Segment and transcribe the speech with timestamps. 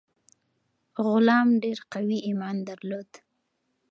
[1.05, 3.09] غلام ډیر قوي ایمان درلود.